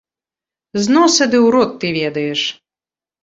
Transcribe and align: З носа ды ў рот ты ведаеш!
З 0.85 0.95
носа 0.95 1.23
ды 1.33 1.37
ў 1.45 1.53
рот 1.55 1.71
ты 1.83 1.87
ведаеш! 1.99 2.41